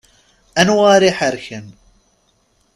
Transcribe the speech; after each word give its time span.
Anwa 0.59 0.83
ara 0.95 1.07
iḥerken. 1.11 1.65